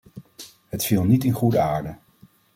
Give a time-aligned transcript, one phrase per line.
[0.69, 1.95] Het viel niet in goede aarde.